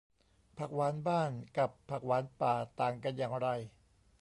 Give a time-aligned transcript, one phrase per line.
[0.57, 3.47] ผักหวานบ้านกับผักหวานป่า ต่างกันอย่างไร